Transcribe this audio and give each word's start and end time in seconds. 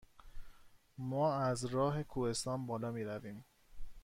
ما 0.97 1.35
از 1.35 1.65
راه 1.65 2.03
کوهستان 2.03 2.65
بالا 2.67 2.91
می 2.91 3.03
رویم؟ 3.03 3.45